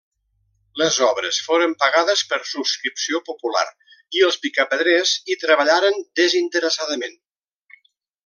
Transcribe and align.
Les 0.81 0.95
obres 1.07 1.37
foren 1.47 1.75
pagades 1.83 2.23
per 2.31 2.39
subscripció 2.51 3.21
popular 3.27 3.63
i 4.19 4.25
els 4.29 4.39
picapedrers 4.47 5.13
hi 5.33 5.39
treballaren 5.45 6.03
desinteressadament. 6.23 7.17